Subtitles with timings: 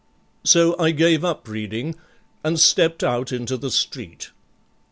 [0.43, 1.93] So I gave up reading
[2.43, 4.31] and stepped out into the street.